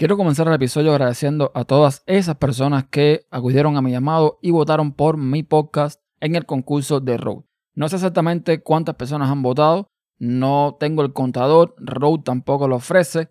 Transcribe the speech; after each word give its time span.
Quiero 0.00 0.16
comenzar 0.16 0.48
el 0.48 0.54
episodio 0.54 0.92
agradeciendo 0.92 1.52
a 1.54 1.66
todas 1.66 2.02
esas 2.06 2.36
personas 2.36 2.86
que 2.90 3.26
acudieron 3.30 3.76
a 3.76 3.82
mi 3.82 3.90
llamado 3.90 4.38
y 4.40 4.50
votaron 4.50 4.92
por 4.94 5.18
mi 5.18 5.42
podcast 5.42 6.00
en 6.20 6.36
el 6.36 6.46
concurso 6.46 7.00
de 7.00 7.18
Road. 7.18 7.44
No 7.74 7.86
sé 7.86 7.96
exactamente 7.96 8.62
cuántas 8.62 8.94
personas 8.94 9.28
han 9.28 9.42
votado, 9.42 9.90
no 10.18 10.78
tengo 10.80 11.02
el 11.02 11.12
contador, 11.12 11.74
Road 11.76 12.20
tampoco 12.20 12.66
lo 12.66 12.76
ofrece, 12.76 13.28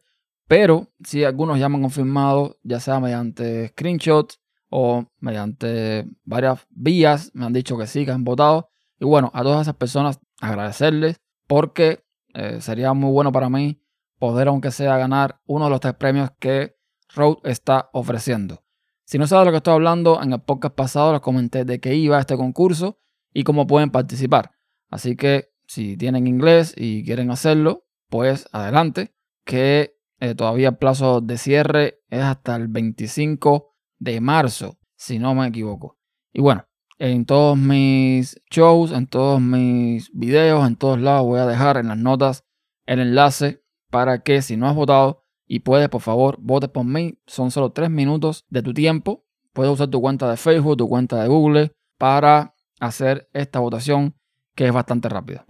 pero 0.48 0.90
sí 1.04 1.24
algunos 1.24 1.58
ya 1.58 1.70
me 1.70 1.78
han 1.78 1.82
confirmado, 1.82 2.60
ya 2.62 2.80
sea 2.80 3.00
mediante 3.00 3.70
screenshots 3.70 4.40
o 4.70 5.08
mediante 5.18 6.08
varias 6.24 6.68
vías, 6.70 7.32
me 7.34 7.48
han 7.48 7.54
dicho 7.54 7.80
que 7.80 7.88
sí, 7.88 8.06
que 8.06 8.12
han 8.12 8.24
votado. 8.24 8.70
Y 9.00 9.06
bueno, 9.06 9.32
a 9.34 9.42
todas 9.42 9.62
esas 9.62 9.76
personas 9.76 10.20
agradecerles 10.40 11.20
porque 11.48 12.04
eh, 12.36 12.62
sería 12.62 12.94
muy 12.94 13.10
bueno 13.10 13.32
para 13.32 13.50
mí 13.50 13.82
poder, 14.20 14.50
aunque 14.50 14.72
sea, 14.72 14.98
ganar 14.98 15.42
uno 15.46 15.66
de 15.66 15.72
los 15.72 15.80
tres 15.80 15.96
premios 15.96 16.32
que 16.40 16.76
Road 17.16 17.38
está 17.44 17.90
ofreciendo. 17.94 18.64
Si 19.06 19.18
no 19.18 19.26
sabes 19.26 19.42
de 19.42 19.46
lo 19.46 19.52
que 19.54 19.58
estoy 19.58 19.74
hablando, 19.74 20.22
en 20.22 20.34
el 20.34 20.42
podcast 20.42 20.76
pasado 20.76 21.14
les 21.14 21.22
comenté 21.22 21.66
de 21.66 21.80
qué 21.80 21.96
iba 21.96 22.20
este 22.20 22.38
concurso 22.38 23.00
y 23.34 23.44
cómo 23.44 23.66
pueden 23.66 23.90
participar. 23.90 24.52
Así 24.90 25.16
que 25.16 25.52
si 25.66 25.98
tienen 25.98 26.28
inglés 26.28 26.74
y 26.78 27.04
quieren 27.04 27.32
hacerlo, 27.32 27.86
pues 28.10 28.48
adelante, 28.52 29.16
que 29.46 29.96
eh, 30.20 30.36
todavía 30.36 30.70
el 30.70 30.78
plazo 30.78 31.22
de 31.22 31.38
cierre 31.38 32.02
es 32.10 32.22
hasta 32.22 32.56
el 32.56 32.68
25 32.68 33.76
de 33.98 34.22
marzo, 34.22 34.78
si 34.96 35.18
no 35.18 35.34
me 35.34 35.48
equivoco. 35.48 35.98
Y 36.34 36.42
bueno, 36.42 36.66
en 37.00 37.26
todos 37.26 37.58
mis 37.58 38.40
shows, 38.52 38.92
en 38.92 39.08
todos 39.08 39.42
mis 39.42 40.12
videos, 40.12 40.68
en 40.68 40.76
todos 40.76 41.00
lados 41.00 41.26
voy 41.26 41.40
a 41.40 41.46
dejar 41.46 41.78
en 41.78 41.88
las 41.88 41.98
notas 41.98 42.44
el 42.86 43.00
enlace 43.00 43.59
para 43.90 44.20
que 44.24 44.42
si 44.42 44.58
no 44.58 44.68
has 44.68 44.76
votado 44.76 45.24
y 45.48 45.60
puedes, 45.60 45.90
por 45.90 46.02
favor, 46.02 46.38
votes 46.40 46.70
por 46.70 46.86
mí. 46.86 47.18
Son 47.26 47.52
solo 47.52 47.72
tres 47.72 47.90
minutos 47.90 48.46
de 48.50 48.62
tu 48.62 48.74
tiempo. 48.74 49.26
Puedes 49.54 49.74
usar 49.74 49.88
tu 49.88 50.00
cuenta 50.00 50.30
de 50.30 50.38
Facebook, 50.38 50.78
tu 50.78 50.88
cuenta 50.88 51.22
de 51.22 51.28
Google 51.28 51.72
para 51.98 52.54
hacer 52.80 53.30
esta 53.34 53.60
votación 53.60 54.16
que 54.56 54.68
es 54.68 54.74
bastante 54.74 55.10
rápida. 55.10 55.46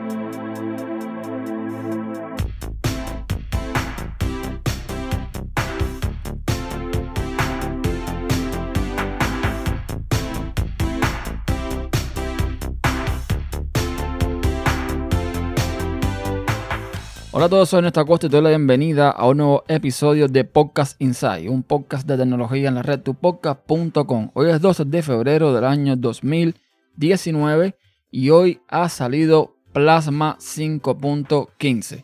Hola 17.39 17.45
a 17.45 17.49
todos, 17.51 17.69
soy 17.69 17.81
Néstor 17.81 18.03
Acosta 18.03 18.27
y 18.27 18.29
te 18.29 18.35
doy 18.35 18.43
la 18.43 18.49
bienvenida 18.49 19.11
a 19.11 19.25
un 19.25 19.37
nuevo 19.37 19.63
episodio 19.69 20.27
de 20.27 20.43
Podcast 20.43 21.01
Inside, 21.01 21.47
un 21.47 21.63
podcast 21.63 22.05
de 22.05 22.17
tecnología 22.17 22.67
en 22.67 22.75
la 22.75 22.81
red 22.81 22.99
tupodcast.com. 22.99 24.31
Hoy 24.33 24.49
es 24.49 24.59
12 24.59 24.83
de 24.83 25.01
febrero 25.01 25.53
del 25.53 25.63
año 25.63 25.95
2019 25.95 27.77
y 28.11 28.29
hoy 28.29 28.59
ha 28.67 28.89
salido 28.89 29.55
Plasma 29.71 30.35
5.15. 30.37 32.03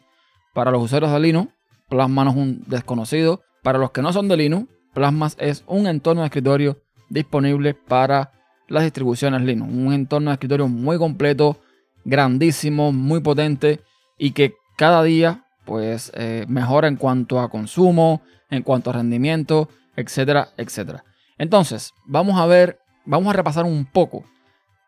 Para 0.54 0.72
los 0.72 0.84
usuarios 0.84 1.12
de 1.12 1.20
Linux, 1.20 1.52
Plasma 1.90 2.24
no 2.24 2.30
es 2.30 2.38
un 2.38 2.64
desconocido. 2.68 3.42
Para 3.62 3.78
los 3.78 3.92
que 3.92 4.02
no 4.02 4.14
son 4.14 4.30
de 4.30 4.38
Linux, 4.38 4.70
Plasma 4.94 5.28
es 5.38 5.66
un 5.68 5.86
entorno 5.88 6.22
de 6.22 6.28
escritorio 6.28 6.82
disponible 7.10 7.74
para 7.74 8.32
las 8.70 8.84
distribuciones 8.84 9.42
Linux. 9.42 9.70
Un 9.70 9.92
entorno 9.92 10.30
de 10.30 10.36
escritorio 10.36 10.70
muy 10.70 10.98
completo, 10.98 11.58
grandísimo, 12.06 12.94
muy 12.94 13.20
potente 13.20 13.82
y 14.18 14.32
que 14.32 14.54
cada 14.76 15.04
día 15.04 15.46
pues 15.66 16.12
eh, 16.16 16.46
mejora 16.48 16.88
en 16.88 16.96
cuanto 16.96 17.40
a 17.40 17.50
consumo, 17.50 18.22
en 18.50 18.64
cuanto 18.64 18.90
a 18.90 18.94
rendimiento, 18.94 19.70
etcétera, 19.96 20.50
etcétera. 20.58 21.04
Entonces, 21.38 21.94
vamos 22.06 22.40
a 22.40 22.46
ver, 22.46 22.80
vamos 23.06 23.30
a 23.30 23.34
repasar 23.34 23.66
un 23.66 23.86
poco 23.86 24.24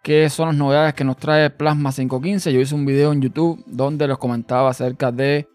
qué 0.04 0.30
son 0.30 0.48
las 0.48 0.56
novedades 0.56 0.94
que 0.94 1.04
nos 1.04 1.18
trae 1.18 1.50
Plasma 1.50 1.92
515. 1.92 2.54
Yo 2.54 2.62
hice 2.62 2.76
un 2.76 2.86
video 2.86 3.12
en 3.12 3.22
YouTube 3.22 3.64
donde 3.66 4.08
les 4.08 4.18
comentaba 4.18 4.70
acerca 4.70 5.12
de 5.12 5.48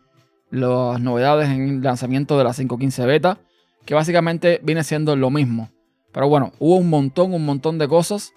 las 0.50 1.00
novedades 1.00 1.48
en 1.48 1.68
el 1.68 1.82
lanzamiento 1.82 2.36
de 2.36 2.44
la 2.44 2.52
515 2.52 3.06
beta, 3.06 3.38
que 3.86 3.94
básicamente 3.94 4.60
viene 4.62 4.84
siendo 4.84 5.16
lo 5.16 5.30
mismo. 5.30 5.70
Pero 6.12 6.28
bueno, 6.28 6.52
hubo 6.58 6.76
un 6.76 6.90
montón, 6.90 7.32
un 7.32 7.46
montón 7.46 7.78
de 7.78 7.88
cosas, 7.88 8.32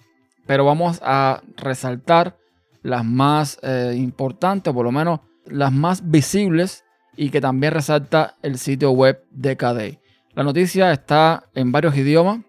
pero 0.46 0.64
vamos 0.64 1.00
a 1.02 1.42
resaltar 1.56 2.38
las 2.82 3.04
más 3.04 3.58
eh, 3.62 3.94
importantes, 3.98 4.72
por 4.72 4.84
lo 4.84 4.92
menos 4.92 5.20
las 5.48 5.72
más 5.72 6.10
visibles 6.10 6.84
y 7.16 7.30
que 7.30 7.40
también 7.40 7.72
resalta 7.72 8.36
el 8.42 8.58
sitio 8.58 8.90
web 8.90 9.24
de 9.30 9.56
KDE. 9.56 10.00
La 10.34 10.42
noticia 10.42 10.92
está 10.92 11.44
en 11.54 11.72
varios 11.72 11.96
idiomas. 11.96 12.40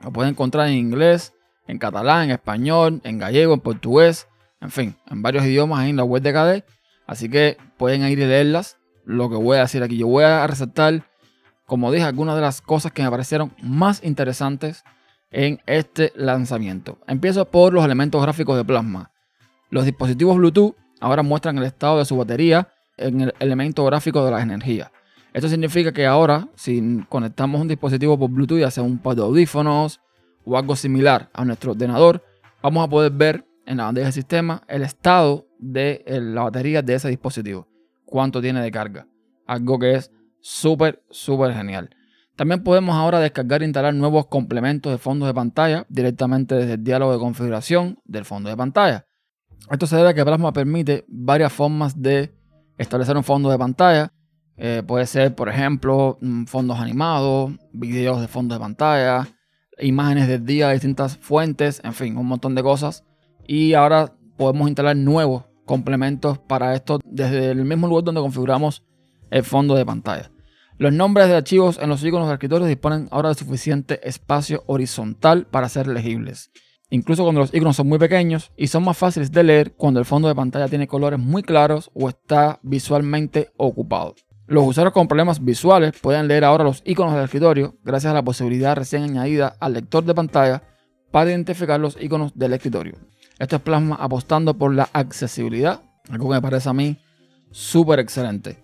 Lo 0.00 0.12
pueden 0.12 0.30
encontrar 0.30 0.68
en 0.68 0.74
inglés, 0.74 1.34
en 1.66 1.78
catalán, 1.78 2.24
en 2.24 2.30
español, 2.30 3.00
en 3.02 3.18
gallego, 3.18 3.54
en 3.54 3.60
portugués, 3.60 4.28
en 4.60 4.70
fin, 4.70 4.96
en 5.10 5.22
varios 5.22 5.44
idiomas 5.44 5.86
en 5.88 5.96
la 5.96 6.04
web 6.04 6.22
de 6.22 6.32
KDE. 6.32 6.64
Así 7.06 7.28
que 7.28 7.56
pueden 7.76 8.02
ir 8.04 8.18
y 8.18 8.26
leerlas. 8.26 8.76
Lo 9.04 9.28
que 9.30 9.36
voy 9.36 9.56
a 9.56 9.62
decir 9.62 9.82
aquí, 9.82 9.96
yo 9.96 10.06
voy 10.06 10.24
a 10.24 10.46
resaltar, 10.46 11.08
como 11.66 11.90
dije, 11.90 12.04
algunas 12.04 12.36
de 12.36 12.42
las 12.42 12.60
cosas 12.60 12.92
que 12.92 13.02
me 13.02 13.10
parecieron 13.10 13.52
más 13.62 14.04
interesantes 14.04 14.84
en 15.30 15.60
este 15.66 16.12
lanzamiento. 16.14 16.98
Empiezo 17.06 17.46
por 17.46 17.72
los 17.72 17.84
elementos 17.84 18.22
gráficos 18.22 18.56
de 18.56 18.64
Plasma. 18.64 19.10
Los 19.70 19.84
dispositivos 19.84 20.36
Bluetooth 20.36 20.76
ahora 21.00 21.22
muestran 21.22 21.58
el 21.58 21.64
estado 21.64 21.98
de 21.98 22.04
su 22.04 22.16
batería 22.16 22.68
en 22.96 23.20
el 23.22 23.34
elemento 23.38 23.84
gráfico 23.84 24.24
de 24.24 24.30
las 24.30 24.42
energías. 24.42 24.90
Esto 25.32 25.48
significa 25.48 25.92
que 25.92 26.06
ahora, 26.06 26.48
si 26.56 27.04
conectamos 27.08 27.60
un 27.60 27.68
dispositivo 27.68 28.18
por 28.18 28.30
Bluetooth, 28.30 28.58
ya 28.58 28.70
sea 28.70 28.82
un 28.82 28.98
par 28.98 29.16
de 29.16 29.22
audífonos 29.22 30.00
o 30.44 30.56
algo 30.56 30.74
similar 30.74 31.30
a 31.32 31.44
nuestro 31.44 31.72
ordenador, 31.72 32.24
vamos 32.62 32.84
a 32.84 32.90
poder 32.90 33.12
ver 33.12 33.44
en 33.66 33.76
la 33.76 33.84
bandeja 33.84 34.06
de 34.06 34.12
sistema 34.12 34.62
el 34.66 34.82
estado 34.82 35.46
de 35.58 36.02
la 36.06 36.44
batería 36.44 36.82
de 36.82 36.94
ese 36.94 37.08
dispositivo, 37.08 37.68
cuánto 38.06 38.40
tiene 38.40 38.62
de 38.62 38.70
carga. 38.70 39.06
Algo 39.46 39.78
que 39.78 39.94
es 39.94 40.10
súper, 40.40 41.02
súper 41.10 41.52
genial. 41.52 41.90
También 42.36 42.62
podemos 42.62 42.94
ahora 42.94 43.18
descargar 43.18 43.62
e 43.62 43.64
instalar 43.64 43.92
nuevos 43.94 44.26
complementos 44.26 44.92
de 44.92 44.98
fondos 44.98 45.26
de 45.26 45.34
pantalla 45.34 45.86
directamente 45.88 46.54
desde 46.54 46.74
el 46.74 46.84
diálogo 46.84 47.12
de 47.12 47.18
configuración 47.18 47.98
del 48.04 48.24
fondo 48.24 48.48
de 48.48 48.56
pantalla. 48.56 49.07
Esto 49.70 49.86
se 49.86 49.96
debe 49.96 50.10
a 50.10 50.14
que 50.14 50.24
Plasma 50.24 50.52
permite 50.52 51.04
varias 51.08 51.52
formas 51.52 52.00
de 52.00 52.32
establecer 52.78 53.16
un 53.16 53.24
fondo 53.24 53.50
de 53.50 53.58
pantalla. 53.58 54.12
Eh, 54.56 54.82
puede 54.86 55.06
ser, 55.06 55.34
por 55.34 55.48
ejemplo, 55.48 56.18
mm, 56.20 56.44
fondos 56.44 56.78
animados, 56.80 57.52
videos 57.72 58.20
de 58.20 58.28
fondo 58.28 58.54
de 58.54 58.60
pantalla, 58.60 59.28
imágenes 59.78 60.26
del 60.26 60.44
día 60.44 60.68
de 60.68 60.74
distintas 60.74 61.18
fuentes, 61.18 61.80
en 61.84 61.92
fin, 61.92 62.16
un 62.16 62.26
montón 62.26 62.54
de 62.54 62.62
cosas. 62.62 63.04
Y 63.46 63.74
ahora 63.74 64.12
podemos 64.36 64.68
instalar 64.68 64.96
nuevos 64.96 65.44
complementos 65.66 66.38
para 66.38 66.74
esto 66.74 66.98
desde 67.04 67.50
el 67.50 67.64
mismo 67.64 67.86
lugar 67.88 68.04
donde 68.04 68.22
configuramos 68.22 68.84
el 69.30 69.44
fondo 69.44 69.74
de 69.74 69.84
pantalla. 69.84 70.30
Los 70.78 70.92
nombres 70.92 71.28
de 71.28 71.36
archivos 71.36 71.78
en 71.78 71.90
los 71.90 72.02
iconos 72.02 72.28
de 72.28 72.34
escritorio 72.34 72.66
disponen 72.66 73.08
ahora 73.10 73.28
de 73.28 73.34
suficiente 73.34 74.08
espacio 74.08 74.62
horizontal 74.66 75.46
para 75.46 75.68
ser 75.68 75.88
legibles 75.88 76.50
incluso 76.90 77.22
cuando 77.22 77.40
los 77.40 77.54
iconos 77.54 77.76
son 77.76 77.88
muy 77.88 77.98
pequeños 77.98 78.52
y 78.56 78.68
son 78.68 78.84
más 78.84 78.96
fáciles 78.96 79.32
de 79.32 79.42
leer 79.42 79.72
cuando 79.74 80.00
el 80.00 80.06
fondo 80.06 80.28
de 80.28 80.34
pantalla 80.34 80.68
tiene 80.68 80.86
colores 80.86 81.18
muy 81.18 81.42
claros 81.42 81.90
o 81.94 82.08
está 82.08 82.58
visualmente 82.62 83.50
ocupado. 83.56 84.14
Los 84.46 84.66
usuarios 84.66 84.94
con 84.94 85.08
problemas 85.08 85.44
visuales 85.44 85.92
pueden 86.00 86.26
leer 86.26 86.44
ahora 86.44 86.64
los 86.64 86.82
iconos 86.86 87.14
del 87.14 87.24
escritorio 87.24 87.76
gracias 87.84 88.10
a 88.10 88.14
la 88.14 88.22
posibilidad 88.22 88.76
recién 88.76 89.02
añadida 89.02 89.54
al 89.60 89.74
lector 89.74 90.04
de 90.04 90.14
pantalla 90.14 90.62
para 91.10 91.30
identificar 91.30 91.78
los 91.78 92.00
iconos 92.00 92.32
del 92.34 92.54
escritorio. 92.54 92.94
Esto 93.38 93.56
es 93.56 93.62
Plasma 93.62 93.96
apostando 93.96 94.54
por 94.54 94.74
la 94.74 94.88
accesibilidad, 94.92 95.82
algo 96.10 96.28
que 96.28 96.36
me 96.36 96.42
parece 96.42 96.68
a 96.68 96.72
mí 96.72 96.96
súper 97.50 97.98
excelente. 97.98 98.62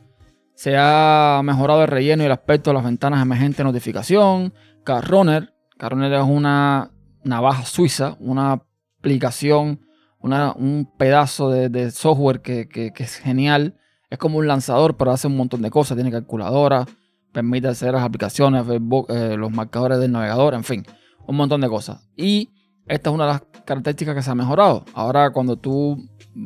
Se 0.55 0.75
ha 0.79 1.43
mejorado 1.45 1.83
el 1.83 1.89
relleno 1.89 2.23
y 2.23 2.27
el 2.27 2.33
aspecto 2.33 2.71
de 2.71 2.75
las 2.75 2.85
ventanas 2.85 3.21
emergentes 3.21 3.59
de 3.59 3.65
notificación. 3.65 4.55
Carrunner, 4.85 5.53
Carrunner 5.76 6.12
es 6.15 6.23
una 6.23 6.93
navaja 7.25 7.65
suiza, 7.65 8.17
una 8.21 8.62
aplicación, 8.99 9.81
un 10.21 10.91
pedazo 10.97 11.50
de, 11.50 11.91
software 11.91 12.41
que, 12.41 12.93
es 12.97 13.17
genial. 13.17 13.76
Es 14.11 14.19
como 14.19 14.38
un 14.38 14.47
lanzador, 14.47 14.97
pero 14.97 15.11
hace 15.11 15.26
un 15.26 15.37
montón 15.37 15.62
de 15.62 15.71
cosas. 15.71 15.97
Tiene 15.97 16.11
calculadora, 16.11 16.87
permite 17.32 17.69
hacer 17.69 17.93
las 17.93 18.03
aplicaciones, 18.03 18.65
eh, 18.69 19.37
los 19.37 19.50
marcadores 19.50 19.99
del 19.99 20.12
navegador, 20.12 20.55
en 20.55 20.65
fin, 20.65 20.85
un 21.26 21.37
montón 21.37 21.61
de 21.61 21.69
cosas. 21.69 22.09
Y 22.17 22.50
esta 22.87 23.11
es 23.11 23.15
una 23.15 23.26
de 23.26 23.32
las 23.32 23.43
características 23.65 24.15
que 24.15 24.23
se 24.23 24.31
ha 24.31 24.35
mejorado. 24.35 24.85
Ahora 24.94 25.31
cuando 25.31 25.56
tú 25.56 25.99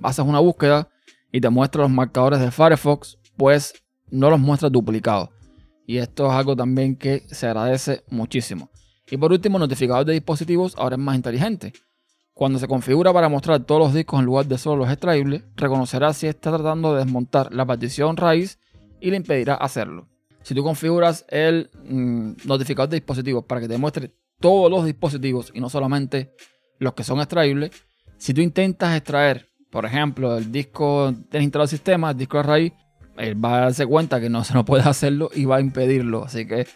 haces 0.03 0.25
una 0.25 0.39
búsqueda 0.39 0.89
y 1.31 1.41
te 1.41 1.51
muestra 1.51 1.83
los 1.83 1.91
marcadores 1.91 2.41
de 2.41 2.51
Firefox, 2.51 3.19
pues 3.37 3.75
no 4.11 4.31
los 4.31 4.41
muestra 4.41 4.71
duplicados. 4.71 5.31
Y 5.87 5.99
esto 5.99 6.27
es 6.27 6.33
algo 6.33 6.55
también 6.55 6.97
que 6.97 7.23
se 7.29 7.47
agradece 7.47 8.05
muchísimo. 8.11 8.71
Y 9.11 9.17
por 9.17 9.33
último, 9.33 9.59
notificador 9.59 10.05
de 10.05 10.15
dispositivos 10.15 10.75
ahora 10.77 10.97
es 10.97 11.03
más 11.03 11.17
inteligente. 11.17 11.73
Cuando 12.35 12.59
se 12.59 12.69
configura 12.69 13.13
para 13.13 13.29
mostrar 13.29 13.65
todos 13.65 13.81
los 13.81 13.95
discos 13.95 14.21
en 14.21 14.27
lugar 14.27 14.47
de 14.47 14.59
solo 14.59 14.85
los 14.85 14.93
extraíbles, 14.93 15.43
reconocerá 15.57 16.13
si 16.13 16.27
está 16.27 16.51
tratando 16.51 16.95
de 16.95 17.05
desmontar 17.05 17.53
la 17.53 17.67
partición 17.67 18.17
raíz 18.17 18.59
y 19.01 19.11
le 19.11 19.17
impedirá 19.17 19.55
hacerlo. 19.55 20.07
Si 20.43 20.55
tú 20.55 20.63
configuras 20.63 21.25
el 21.29 21.71
mm, 21.85 22.47
notificador 22.47 22.91
de 22.91 22.97
dispositivos 22.97 23.45
para 23.45 23.61
que 23.61 23.69
te 23.69 23.77
muestre 23.77 24.15
todos 24.39 24.71
los 24.71 24.85
dispositivos 24.85 25.51
y 25.53 25.61
no 25.61 25.69
solamente 25.69 26.33
los 26.79 26.95
que 26.95 27.03
son 27.03 27.19
extraíbles, 27.19 27.73
si 28.19 28.35
tú 28.35 28.41
intentas 28.41 28.97
extraer, 28.97 29.49
por 29.71 29.85
ejemplo, 29.85 30.37
el 30.37 30.53
disco, 30.53 31.13
tienes 31.31 31.47
instalado 31.47 31.65
el 31.65 31.71
sistema, 31.71 32.11
el 32.13 32.19
disco 32.19 32.37
de 32.37 32.43
raíz, 32.45 32.73
él 33.17 33.45
va 33.45 33.57
a 33.57 33.61
darse 33.63 33.85
cuenta 33.85 34.21
que 34.21 34.31
no 34.31 34.45
se 34.45 34.55
no 34.55 34.65
puede 34.65 34.89
hacerlo 34.89 35.31
y 35.35 35.45
va 35.45 35.57
a 35.57 35.61
impedirlo. 35.61 36.25
Así 36.25 36.47
que 36.47 36.67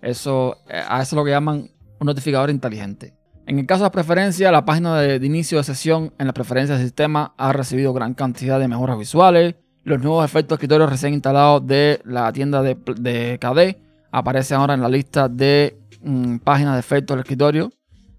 eso, 0.00 0.56
eh, 0.68 0.82
a 0.88 1.02
eso 1.02 1.14
es 1.14 1.18
lo 1.18 1.24
que 1.24 1.30
llaman 1.30 1.70
un 2.00 2.06
notificador 2.06 2.50
inteligente. 2.50 3.14
En 3.46 3.58
el 3.58 3.66
caso 3.66 3.80
de 3.80 3.84
las 3.86 3.92
preferencias, 3.92 4.50
la 4.50 4.64
página 4.64 4.98
de, 5.00 5.24
inicio 5.24 5.58
de 5.58 5.64
sesión 5.64 6.12
en 6.18 6.26
las 6.26 6.34
preferencias 6.34 6.78
del 6.78 6.86
sistema 6.86 7.34
ha 7.36 7.52
recibido 7.52 7.92
gran 7.92 8.14
cantidad 8.14 8.58
de 8.58 8.68
mejoras 8.68 8.98
visuales. 8.98 9.56
Los 9.84 10.00
nuevos 10.00 10.24
efectos 10.24 10.50
de 10.50 10.54
escritorio 10.54 10.86
recién 10.86 11.14
instalados 11.14 11.66
de 11.66 12.00
la 12.04 12.32
tienda 12.32 12.62
de, 12.62 13.38
KD 13.40 13.76
aparecen 14.12 14.58
ahora 14.58 14.74
en 14.74 14.80
la 14.80 14.88
lista 14.88 15.28
de 15.28 15.78
mm, 16.02 16.38
páginas 16.38 16.74
de 16.74 16.80
efectos 16.80 17.16
del 17.16 17.22
escritorio. 17.22 17.72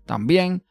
También 0.06 0.64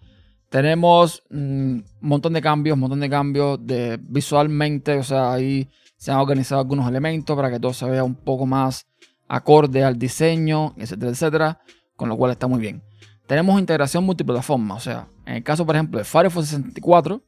tenemos 0.49 1.23
un 1.31 1.79
mm, 1.79 2.07
montón 2.07 2.33
de 2.33 2.43
cambios, 2.43 2.75
un 2.75 2.81
montón 2.81 3.01
de 3.01 3.09
cambios 3.09 3.59
de 3.67 3.99
visualmente, 4.03 4.99
o 4.99 5.03
sea, 5.03 5.33
ahí 5.33 5.69
se 5.97 6.11
han 6.11 6.19
organizado 6.19 6.61
algunos 6.61 6.89
elementos 6.89 7.35
para 7.35 7.51
que 7.51 7.61
todo 7.61 7.73
se 7.73 7.89
vea 7.89 8.05
un 8.05 8.15
poco 8.15 8.47
más 8.47 8.87
acorde 9.29 9.85
al 9.85 9.99
diseño, 9.99 10.75
etcétera, 10.77 11.11
etcétera, 11.11 11.61
con 11.97 12.09
lo 12.09 12.17
cual 12.17 12.33
está 12.33 12.47
muy 12.47 12.61
bien. 12.61 12.83
Tenemos 13.31 13.55
integración 13.61 14.03
multiplataforma, 14.03 14.75
o 14.75 14.81
sea, 14.81 15.07
en 15.25 15.37
el 15.37 15.45
caso, 15.45 15.65
por 15.65 15.77
ejemplo, 15.77 15.99
de 15.99 16.05
Firefox 16.05 16.49
64, 16.49 17.23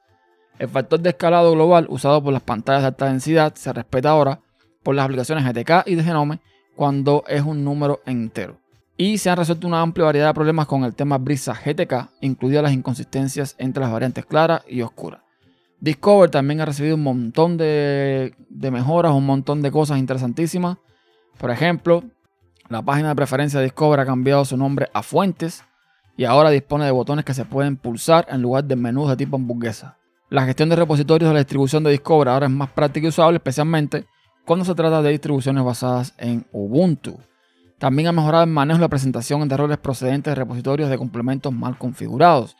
El 0.60 0.68
factor 0.68 1.00
de 1.00 1.10
escalado 1.10 1.50
global 1.50 1.86
usado 1.88 2.22
por 2.22 2.32
las 2.32 2.42
pantallas 2.42 2.82
de 2.82 2.86
alta 2.86 3.06
densidad 3.06 3.56
se 3.56 3.72
respeta 3.72 4.10
ahora 4.10 4.42
por 4.84 4.94
las 4.94 5.06
aplicaciones 5.06 5.44
GTK 5.44 5.88
y 5.88 5.96
de 5.96 6.04
Genome 6.04 6.40
cuando 6.76 7.24
es 7.26 7.42
un 7.42 7.64
número 7.64 8.00
entero. 8.06 8.61
Y 8.96 9.18
se 9.18 9.30
han 9.30 9.36
resuelto 9.36 9.66
una 9.66 9.80
amplia 9.80 10.06
variedad 10.06 10.28
de 10.28 10.34
problemas 10.34 10.66
con 10.66 10.84
el 10.84 10.94
tema 10.94 11.18
Brisa 11.18 11.54
GTK, 11.54 12.10
incluidas 12.20 12.62
las 12.62 12.72
inconsistencias 12.72 13.54
entre 13.58 13.82
las 13.82 13.92
variantes 13.92 14.26
claras 14.26 14.62
y 14.68 14.82
oscuras. 14.82 15.20
Discover 15.80 16.30
también 16.30 16.60
ha 16.60 16.64
recibido 16.64 16.94
un 16.94 17.02
montón 17.02 17.56
de, 17.56 18.34
mejoras, 18.50 19.12
un 19.12 19.26
montón 19.26 19.62
de 19.62 19.72
cosas 19.72 19.98
interesantísimas. 19.98 20.78
Por 21.38 21.50
ejemplo, 21.50 22.04
la 22.68 22.82
página 22.82 23.08
de 23.08 23.16
preferencia 23.16 23.58
de 23.58 23.64
Discover 23.64 23.98
ha 23.98 24.06
cambiado 24.06 24.44
su 24.44 24.56
nombre 24.56 24.88
a 24.92 25.02
Fuentes 25.02 25.64
y 26.16 26.24
ahora 26.24 26.50
dispone 26.50 26.84
de 26.84 26.92
botones 26.92 27.24
que 27.24 27.34
se 27.34 27.44
pueden 27.44 27.76
pulsar 27.76 28.26
en 28.30 28.42
lugar 28.42 28.62
de 28.64 28.76
menús 28.76 29.08
de 29.08 29.16
tipo 29.16 29.36
hamburguesa. 29.36 29.98
La 30.30 30.44
gestión 30.44 30.68
de 30.68 30.76
repositorios 30.76 31.28
de 31.28 31.34
la 31.34 31.40
distribución 31.40 31.82
de 31.82 31.90
Discover 31.90 32.28
ahora 32.28 32.46
es 32.46 32.52
más 32.52 32.70
práctica 32.70 33.06
y 33.06 33.08
usable, 33.08 33.38
especialmente 33.38 34.06
cuando 34.44 34.64
se 34.64 34.76
trata 34.76 35.02
de 35.02 35.10
distribuciones 35.10 35.64
basadas 35.64 36.14
en 36.16 36.46
Ubuntu. 36.52 37.18
También 37.82 38.06
ha 38.06 38.12
mejorado 38.12 38.44
el 38.44 38.50
manejo 38.50 38.78
de 38.78 38.82
la 38.82 38.88
presentación 38.88 39.48
de 39.48 39.56
errores 39.56 39.76
procedentes 39.76 40.30
de 40.30 40.36
repositorios 40.36 40.88
de 40.88 40.96
complementos 40.96 41.52
mal 41.52 41.76
configurados. 41.78 42.56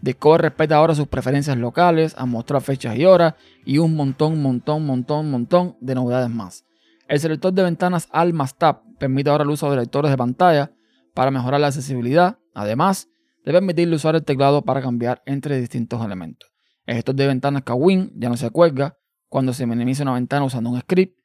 Discover 0.00 0.42
respeta 0.42 0.76
ahora 0.76 0.94
sus 0.94 1.08
preferencias 1.08 1.56
locales, 1.56 2.14
ha 2.16 2.24
mostrado 2.24 2.60
fechas 2.60 2.96
y 2.96 3.04
horas 3.04 3.34
y 3.64 3.78
un 3.78 3.96
montón, 3.96 4.40
montón, 4.40 4.86
montón, 4.86 5.28
montón 5.28 5.76
de 5.80 5.96
novedades 5.96 6.30
más. 6.30 6.66
El 7.08 7.18
selector 7.18 7.52
de 7.52 7.64
ventanas 7.64 8.06
Almas 8.12 8.54
Tab 8.54 8.82
permite 9.00 9.28
ahora 9.28 9.42
el 9.42 9.50
uso 9.50 9.68
de 9.72 9.76
lectores 9.76 10.08
de 10.08 10.16
pantalla 10.16 10.70
para 11.14 11.32
mejorar 11.32 11.58
la 11.58 11.66
accesibilidad, 11.66 12.38
además 12.54 13.08
de 13.44 13.50
permitirle 13.50 13.96
usar 13.96 14.14
el 14.14 14.22
teclado 14.22 14.62
para 14.62 14.80
cambiar 14.80 15.20
entre 15.26 15.58
distintos 15.58 16.00
elementos. 16.04 16.48
El 16.86 16.94
gestor 16.94 17.16
de 17.16 17.26
ventanas 17.26 17.64
Kawin 17.64 18.12
ya 18.14 18.28
no 18.28 18.36
se 18.36 18.48
cuelga 18.50 18.96
cuando 19.28 19.52
se 19.52 19.66
minimiza 19.66 20.04
una 20.04 20.14
ventana 20.14 20.44
usando 20.44 20.70
un 20.70 20.80
script 20.80 21.19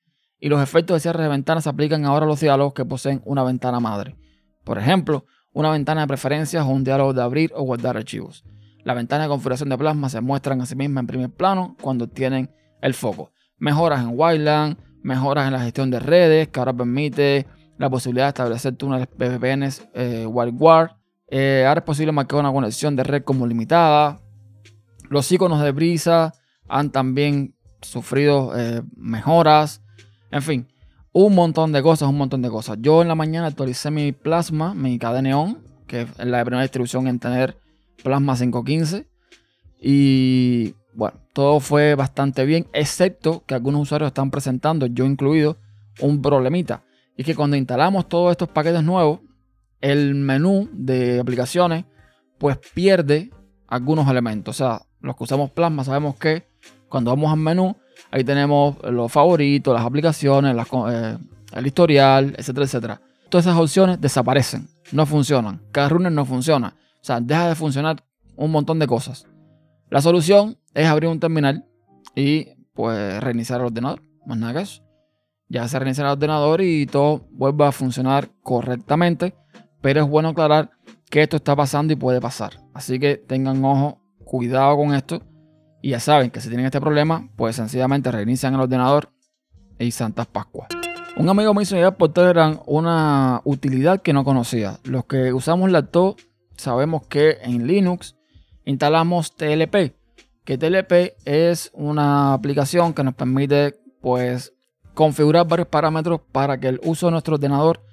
y 0.45 0.47
los 0.47 0.61
efectos 0.61 0.97
de 0.97 0.99
cierre 0.99 1.23
de 1.23 1.29
ventanas 1.29 1.63
se 1.63 1.71
aplican 1.71 2.05
ahora 2.05 2.27
a 2.27 2.29
los 2.29 2.39
diálogos 2.39 2.75
que 2.75 2.85
poseen 2.85 3.19
una 3.25 3.41
ventana 3.41 3.79
madre. 3.79 4.15
Por 4.63 4.77
ejemplo, 4.77 5.25
una 5.53 5.71
ventana 5.71 6.01
de 6.01 6.07
preferencias 6.07 6.63
o 6.63 6.67
un 6.67 6.83
diálogo 6.83 7.13
de 7.13 7.23
abrir 7.23 7.51
o 7.55 7.63
guardar 7.63 7.97
archivos. 7.97 8.45
La 8.83 8.93
ventana 8.93 9.23
de 9.23 9.29
configuración 9.29 9.69
de 9.69 9.77
plasma 9.79 10.07
se 10.07 10.21
muestran 10.21 10.61
a 10.61 10.67
sí 10.67 10.75
mismas 10.75 11.01
en 11.01 11.07
primer 11.07 11.31
plano 11.31 11.75
cuando 11.81 12.07
tienen 12.07 12.51
el 12.83 12.93
foco. 12.93 13.31
Mejoras 13.57 14.03
en 14.03 14.11
Wildland, 14.13 14.77
mejoras 15.01 15.47
en 15.47 15.53
la 15.53 15.61
gestión 15.61 15.89
de 15.89 15.99
redes, 15.99 16.49
que 16.49 16.59
ahora 16.59 16.73
permite 16.73 17.47
la 17.79 17.89
posibilidad 17.89 18.25
de 18.25 18.29
establecer 18.29 18.75
túneles 18.75 19.07
VPNs 19.17 19.87
eh. 19.95 20.27
Eh, 21.27 21.65
ahora 21.67 21.79
es 21.79 21.85
posible 21.85 22.11
marcar 22.11 22.39
una 22.41 22.53
conexión 22.53 22.95
de 22.95 23.03
red 23.03 23.23
como 23.23 23.47
limitada. 23.47 24.21
Los 25.09 25.31
iconos 25.31 25.63
de 25.63 25.71
brisa 25.71 26.33
han 26.67 26.91
también 26.91 27.55
sufrido 27.81 28.51
eh, 28.55 28.83
mejoras. 28.95 29.81
En 30.31 30.41
fin, 30.41 30.67
un 31.11 31.33
montón 31.33 31.71
de 31.71 31.81
cosas, 31.81 32.09
un 32.09 32.17
montón 32.17 32.41
de 32.41 32.49
cosas. 32.49 32.77
Yo 32.81 33.01
en 33.01 33.07
la 33.07 33.15
mañana 33.15 33.47
actualicé 33.47 33.91
mi 33.91 34.11
plasma, 34.11 34.73
mi 34.73 34.97
neón, 35.21 35.59
que 35.87 36.01
es 36.01 36.17
la 36.17 36.43
primera 36.43 36.63
distribución 36.63 37.07
en 37.07 37.19
tener 37.19 37.57
Plasma 38.03 38.35
515. 38.35 39.07
Y 39.79 40.75
bueno, 40.93 41.19
todo 41.33 41.59
fue 41.59 41.95
bastante 41.95 42.45
bien, 42.45 42.67
excepto 42.73 43.43
que 43.45 43.53
algunos 43.53 43.83
usuarios 43.83 44.07
están 44.07 44.31
presentando, 44.31 44.87
yo 44.87 45.05
incluido, 45.05 45.57
un 46.01 46.21
problemita. 46.21 46.83
Y 47.17 47.23
que 47.23 47.35
cuando 47.35 47.55
instalamos 47.55 48.09
todos 48.09 48.31
estos 48.31 48.49
paquetes 48.49 48.83
nuevos, 48.83 49.21
el 49.81 50.15
menú 50.15 50.69
de 50.73 51.19
aplicaciones 51.19 51.85
pues 52.37 52.57
pierde 52.73 53.31
algunos 53.67 54.09
elementos. 54.09 54.55
O 54.55 54.57
sea, 54.57 54.81
los 54.99 55.15
que 55.15 55.23
usamos 55.23 55.51
Plasma 55.51 55.83
sabemos 55.83 56.15
que 56.15 56.47
cuando 56.89 57.11
vamos 57.11 57.31
al 57.31 57.39
menú, 57.39 57.75
ahí 58.11 58.23
tenemos 58.23 58.77
los 58.83 59.11
favoritos, 59.11 59.73
las 59.73 59.85
aplicaciones, 59.85 60.55
eh, 60.89 61.17
el 61.53 61.67
historial, 61.67 62.35
etcétera, 62.37 62.65
etcétera. 62.65 63.01
Todas 63.29 63.45
esas 63.45 63.59
opciones 63.59 63.99
desaparecen, 63.99 64.67
no 64.91 65.05
funcionan. 65.05 65.61
Cada 65.71 65.89
runner 65.89 66.11
no 66.11 66.25
funciona. 66.25 66.75
O 67.01 67.03
sea, 67.05 67.19
deja 67.19 67.49
de 67.49 67.55
funcionar 67.55 68.03
un 68.35 68.51
montón 68.51 68.79
de 68.79 68.87
cosas. 68.87 69.27
La 69.89 70.01
solución 70.01 70.57
es 70.73 70.87
abrir 70.87 71.09
un 71.09 71.19
terminal 71.19 71.65
y 72.15 72.47
pues 72.73 73.21
reiniciar 73.21 73.59
el 73.59 73.67
ordenador. 73.67 74.01
Más 74.25 74.37
nada 74.37 74.53
que 74.53 74.61
eso. 74.61 74.81
Ya 75.47 75.67
se 75.67 75.77
reinicia 75.77 76.03
el 76.03 76.09
ordenador 76.09 76.61
y 76.61 76.85
todo 76.85 77.27
vuelve 77.31 77.65
a 77.65 77.71
funcionar 77.71 78.29
correctamente. 78.41 79.35
Pero 79.81 80.01
es 80.01 80.09
bueno 80.09 80.29
aclarar 80.29 80.71
que 81.09 81.21
esto 81.21 81.37
está 81.37 81.55
pasando 81.55 81.93
y 81.93 81.95
puede 81.95 82.19
pasar. 82.19 82.59
Así 82.73 82.99
que 82.99 83.17
tengan 83.17 83.63
ojo, 83.63 84.01
cuidado 84.23 84.75
con 84.77 84.93
esto. 84.93 85.21
Y 85.85 85.89
ya 85.89 85.99
saben 85.99 86.31
que 86.31 86.41
si 86.41 86.47
tienen 86.47 86.65
este 86.65 86.81
problema, 86.81 87.29
pues 87.35 87.57
sencillamente 87.57 88.11
reinician 88.11 88.55
el 88.55 88.61
ordenador 88.61 89.11
y 89.77 89.91
Santas 89.91 90.25
Pascuas. 90.25 90.67
Un 91.15 91.29
amigo 91.29 91.53
me 91.53 91.61
hizo 91.61 91.75
llegar 91.75 91.95
por 91.95 92.11
Telegram 92.11 92.59
una 92.65 93.41
utilidad 93.43 94.01
que 94.01 94.11
no 94.11 94.23
conocía. 94.23 94.79
Los 94.83 95.05
que 95.05 95.31
usamos 95.31 95.69
laptop 95.69 96.17
sabemos 96.57 97.05
que 97.05 97.37
en 97.43 97.67
Linux 97.67 98.15
instalamos 98.63 99.35
TLP, 99.35 99.93
que 100.43 100.57
TLP 100.57 101.17
es 101.23 101.69
una 101.75 102.33
aplicación 102.33 102.91
que 102.95 103.03
nos 103.03 103.13
permite 103.13 103.75
pues 104.01 104.53
configurar 104.95 105.47
varios 105.47 105.67
parámetros 105.67 106.19
para 106.31 106.59
que 106.59 106.69
el 106.69 106.81
uso 106.83 107.05
de 107.05 107.11
nuestro 107.11 107.35
ordenador 107.35 107.83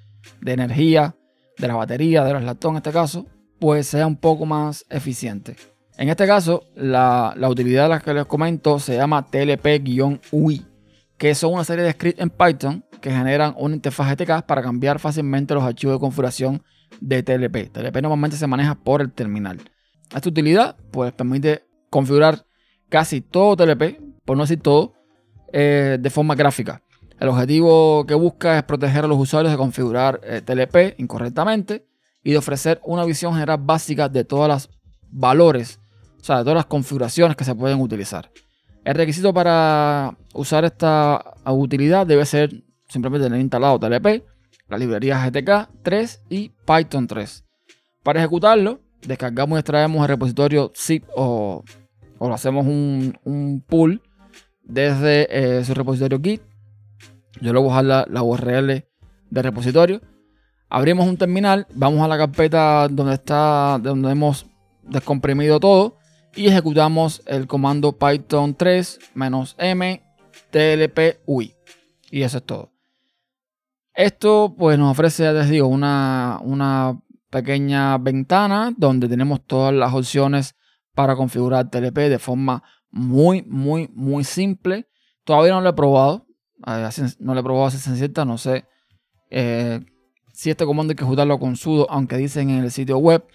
de 0.41 0.53
energía, 0.53 1.15
de 1.59 1.67
la 1.67 1.75
batería, 1.75 2.23
de 2.23 2.33
los 2.33 2.41
laptops 2.41 2.71
en 2.71 2.77
este 2.77 2.91
caso, 2.91 3.27
pues 3.59 3.85
sea 3.85 4.07
un 4.07 4.17
poco 4.17 4.47
más 4.47 4.83
eficiente. 4.89 5.57
En 5.97 6.09
este 6.09 6.25
caso, 6.25 6.63
la, 6.75 7.35
utilidad 7.49 7.83
de 7.83 7.89
la 7.89 7.99
que 7.99 8.13
les 8.13 8.25
comento 8.25 8.79
se 8.79 8.95
llama 8.95 9.25
TLP-UI, 9.25 10.65
que 11.17 11.35
son 11.35 11.53
una 11.53 11.63
serie 11.63 11.83
de 11.83 11.91
scripts 11.91 12.21
en 12.21 12.29
Python 12.29 12.83
que 12.99 13.11
generan 13.11 13.53
una 13.57 13.75
interfaz 13.75 14.09
GTK 14.09 14.43
para 14.45 14.61
cambiar 14.61 14.97
fácilmente 14.99 15.53
los 15.53 15.63
archivos 15.63 15.95
de 15.95 15.99
configuración 15.99 16.63
de 16.99 17.21
TLP. 17.21 17.71
TLP 17.71 18.01
normalmente 18.01 18.37
se 18.37 18.47
maneja 18.47 18.75
por 18.75 19.01
el 19.01 19.11
terminal. 19.11 19.59
Esta 20.15 20.29
utilidad 20.29 20.75
pues, 20.91 21.11
permite 21.11 21.63
configurar 21.89 22.45
casi 22.89 23.21
todo 23.21 23.55
TLP, 23.55 23.99
por 24.25 24.37
no 24.37 24.43
decir 24.43 24.61
todo, 24.61 24.93
eh, 25.51 25.97
de 25.99 26.09
forma 26.09 26.33
gráfica. 26.33 26.81
El 27.19 27.29
objetivo 27.29 28.05
que 28.05 28.15
busca 28.15 28.57
es 28.57 28.63
proteger 28.63 29.05
a 29.05 29.07
los 29.07 29.19
usuarios 29.19 29.51
de 29.51 29.57
configurar 29.57 30.19
eh, 30.23 30.41
TLP 30.41 30.99
incorrectamente 30.99 31.85
y 32.23 32.31
de 32.31 32.37
ofrecer 32.37 32.81
una 32.83 33.05
visión 33.05 33.33
general 33.33 33.59
básica 33.61 34.09
de 34.09 34.23
todos 34.23 34.47
los 34.47 34.69
valores, 35.11 35.79
o 36.23 36.25
sea, 36.25 36.37
de 36.37 36.43
todas 36.43 36.55
las 36.55 36.67
configuraciones 36.67 37.35
que 37.35 37.43
se 37.43 37.53
pueden 37.53 37.81
utilizar. 37.81 38.31
El 38.85 38.95
requisito 38.95 39.33
para 39.33 40.17
usar 40.33 40.63
esta 40.63 41.21
utilidad 41.45 42.07
debe 42.07 42.25
ser 42.25 42.63
simplemente 42.87 43.25
tener 43.25 43.41
instalado 43.41 43.77
TLP, 43.77 44.23
la 44.69 44.77
librería 44.77 45.29
GTK 45.29 45.69
3 45.83 46.23
y 46.29 46.49
Python 46.65 47.07
3. 47.07 47.43
Para 48.03 48.21
ejecutarlo, 48.21 48.79
descargamos 49.05 49.57
y 49.57 49.59
extraemos 49.59 50.01
el 50.01 50.07
repositorio 50.07 50.71
zip 50.73 51.03
o, 51.13 51.61
hacemos 52.31 52.65
un, 52.67 53.19
un 53.25 53.61
pull 53.67 54.01
desde 54.63 55.27
eh, 55.29 55.65
su 55.65 55.73
repositorio 55.73 56.21
Git. 56.23 56.41
Yo 57.41 57.51
le 57.51 57.59
voy 57.59 57.67
a 57.67 57.83
dejar 57.83 58.07
la, 58.09 58.23
URL 58.23 58.85
del 59.29 59.43
repositorio. 59.43 60.01
Abrimos 60.69 61.05
un 61.05 61.17
terminal, 61.17 61.67
vamos 61.73 62.01
a 62.01 62.07
la 62.07 62.17
carpeta 62.17 62.87
donde 62.87 63.15
está, 63.15 63.77
donde 63.81 64.09
hemos 64.09 64.45
descomprimido 64.83 65.59
todo 65.59 65.97
y 66.35 66.47
ejecutamos 66.47 67.21
el 67.25 67.47
comando 67.47 67.97
python 67.97 68.55
3 68.55 68.99
"-m 69.15 70.01
tlp 70.51 70.99
ui 71.25 71.53
y 72.11 72.21
eso 72.21 72.37
es 72.37 72.43
todo. 72.43 72.71
Esto 73.95 74.55
pues 74.57 74.77
nos 74.77 74.91
ofrece, 74.91 75.23
ya 75.23 75.33
les 75.33 75.49
digo, 75.49 75.67
una, 75.67 76.39
una 76.43 76.99
pequeña 77.29 77.97
ventana 77.97 78.73
donde 78.75 79.07
tenemos 79.07 79.45
todas 79.45 79.73
las 79.73 79.93
opciones 79.93 80.55
para 80.93 81.15
configurar 81.15 81.69
TLP 81.69 81.97
de 82.09 82.19
forma 82.19 82.63
muy, 82.91 83.43
muy, 83.43 83.89
muy 83.93 84.23
simple. 84.23 84.87
Todavía 85.23 85.53
no 85.53 85.61
lo 85.61 85.69
he 85.69 85.73
probado. 85.73 86.27
No 87.19 87.33
lo 87.33 87.39
he 87.39 87.43
probado 87.43 87.65
así 87.65 87.77
cierta. 87.77 88.25
No 88.25 88.37
sé 88.37 88.65
eh, 89.31 89.79
si 90.33 90.51
este 90.51 90.65
comando 90.65 90.91
hay 90.91 90.95
que 90.95 91.03
ejecutarlo 91.03 91.39
con 91.39 91.55
sudo, 91.55 91.89
aunque 91.89 92.17
dicen 92.17 92.49
en 92.51 92.63
el 92.63 92.71
sitio 92.71 92.97
web 92.99 93.25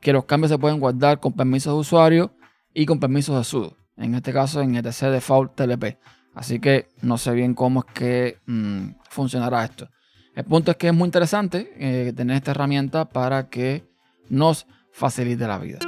que 0.00 0.12
los 0.12 0.24
cambios 0.26 0.50
se 0.50 0.58
pueden 0.58 0.78
guardar 0.78 1.18
con 1.18 1.32
permisos 1.32 1.74
de 1.74 1.80
usuario 1.80 2.37
y 2.78 2.86
con 2.86 3.00
permisos 3.00 3.36
de 3.36 3.42
sudo. 3.42 3.76
En 3.96 4.14
este 4.14 4.32
caso 4.32 4.60
en 4.60 4.76
etc 4.76 5.10
default 5.10 5.56
TLP. 5.56 5.98
Así 6.32 6.60
que 6.60 6.86
no 7.02 7.18
sé 7.18 7.32
bien 7.32 7.54
cómo 7.54 7.80
es 7.80 7.92
que 7.92 8.38
mm, 8.46 8.90
funcionará 9.10 9.64
esto. 9.64 9.88
El 10.36 10.44
punto 10.44 10.70
es 10.70 10.76
que 10.76 10.86
es 10.86 10.94
muy 10.94 11.06
interesante 11.06 11.72
eh, 11.76 12.12
tener 12.12 12.36
esta 12.36 12.52
herramienta 12.52 13.08
para 13.08 13.48
que 13.48 13.84
nos 14.28 14.64
facilite 14.92 15.48
la 15.48 15.58
vida. 15.58 15.80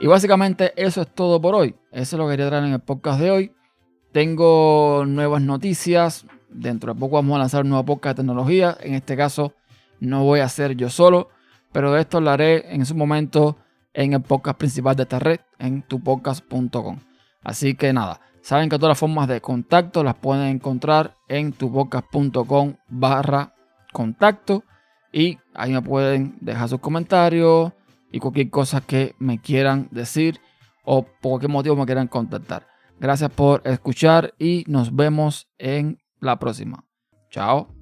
Y 0.00 0.08
básicamente 0.08 0.72
eso 0.74 1.02
es 1.02 1.14
todo 1.14 1.40
por 1.40 1.54
hoy. 1.54 1.76
Eso 1.92 2.16
es 2.16 2.18
lo 2.18 2.26
que 2.26 2.32
quería 2.32 2.48
traer 2.48 2.64
en 2.64 2.72
el 2.72 2.80
podcast 2.80 3.20
de 3.20 3.30
hoy. 3.30 3.52
Tengo 4.10 5.04
nuevas 5.06 5.42
noticias. 5.42 6.26
Dentro 6.50 6.92
de 6.92 6.98
poco 6.98 7.14
vamos 7.14 7.36
a 7.36 7.38
lanzar 7.38 7.62
un 7.62 7.68
nuevo 7.68 7.84
podcast 7.84 8.16
de 8.16 8.22
tecnología. 8.24 8.76
En 8.80 8.94
este 8.94 9.16
caso 9.16 9.54
no 10.00 10.24
voy 10.24 10.40
a 10.40 10.48
ser 10.48 10.74
yo 10.74 10.90
solo, 10.90 11.28
pero 11.70 11.92
de 11.92 12.00
esto 12.00 12.16
hablaré 12.16 12.74
en 12.74 12.84
su 12.84 12.96
momento 12.96 13.58
en 13.94 14.12
el 14.12 14.22
podcast 14.22 14.58
principal 14.58 14.96
de 14.96 15.02
esta 15.04 15.18
red, 15.18 15.40
en 15.58 15.82
tupodcast.com. 15.82 16.98
Así 17.42 17.74
que 17.74 17.92
nada, 17.92 18.20
saben 18.40 18.68
que 18.68 18.76
todas 18.76 18.90
las 18.90 18.98
formas 18.98 19.28
de 19.28 19.40
contacto 19.40 20.04
las 20.04 20.14
pueden 20.14 20.46
encontrar 20.46 21.16
en 21.28 21.52
tupodcast.com 21.52 22.74
barra 22.88 23.54
contacto 23.92 24.64
y 25.12 25.38
ahí 25.54 25.72
me 25.72 25.82
pueden 25.82 26.36
dejar 26.40 26.68
sus 26.68 26.80
comentarios 26.80 27.72
y 28.10 28.18
cualquier 28.18 28.50
cosa 28.50 28.80
que 28.80 29.14
me 29.18 29.40
quieran 29.40 29.88
decir 29.90 30.40
o 30.84 31.04
por 31.20 31.40
qué 31.40 31.48
motivo 31.48 31.76
me 31.76 31.86
quieran 31.86 32.08
contactar. 32.08 32.66
Gracias 32.98 33.30
por 33.30 33.62
escuchar 33.64 34.34
y 34.38 34.64
nos 34.68 34.94
vemos 34.94 35.48
en 35.58 35.98
la 36.20 36.38
próxima. 36.38 36.84
Chao. 37.30 37.81